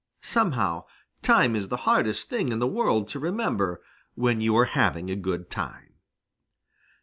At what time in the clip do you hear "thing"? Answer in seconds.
2.27-2.49